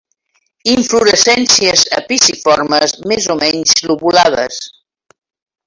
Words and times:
Inflorescències 0.75 1.83
espiciformes 1.99 2.97
més 3.13 3.29
o 3.35 3.37
menys 3.45 3.77
lobulades. 3.93 4.59